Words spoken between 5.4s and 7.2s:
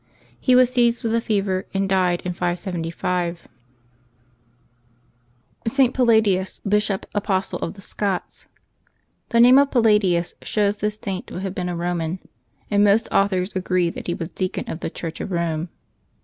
LIVES OF THE SAINTS [July 6 ST. PALLADIUS, Bishop,